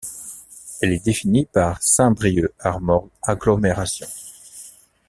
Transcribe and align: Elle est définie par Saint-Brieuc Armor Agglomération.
Elle 0.81 0.93
est 0.93 1.05
définie 1.05 1.45
par 1.45 1.79
Saint-Brieuc 1.83 2.51
Armor 2.57 3.07
Agglomération. 3.21 4.07